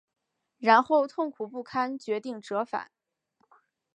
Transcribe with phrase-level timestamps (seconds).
[0.57, 2.89] 然后痛苦不堪决定折返